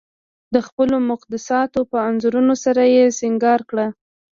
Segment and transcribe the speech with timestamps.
[0.53, 3.87] د خپلو مقدساتو په انځورونو سره یې سنګار کړه.